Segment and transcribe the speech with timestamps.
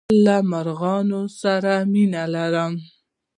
[0.09, 2.73] زه له مرغانو سره مينه لرم.